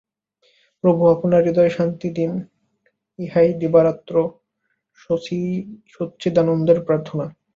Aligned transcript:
প্রভু 0.83 1.01
আপনার 1.07 1.41
হৃদয়ে 1.45 1.75
শান্তি 1.77 2.07
দিন, 2.17 2.31
ইহাই 3.19 3.49
দিবারাত্র 3.61 4.15
সচ্চিদানন্দের 5.93 6.79
প্রার্থনা। 6.87 7.25